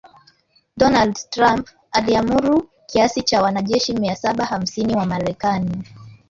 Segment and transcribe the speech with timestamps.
[0.77, 5.83] Donald Trump aliamuru kiasi cha wanajeshi mia saba hamsini wa Marekani